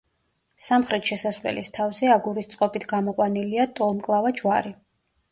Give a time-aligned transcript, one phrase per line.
[0.67, 4.73] სამხრეთის შესასვლელის თავზე აგურის წყობით გამოყვანილია ტოლმკლავა ჯვარი.